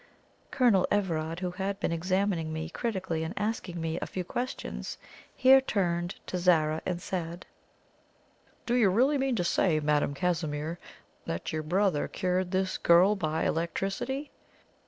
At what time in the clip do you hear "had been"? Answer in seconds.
1.51-1.91